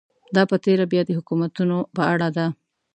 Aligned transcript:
دا 0.35 0.43
په 0.51 0.55
تېره 0.63 0.85
بیا 0.91 1.01
د 1.05 1.09
حکومتونو 1.17 1.77
په 1.95 2.01
اړه 2.13 2.27
ده. 2.37 2.47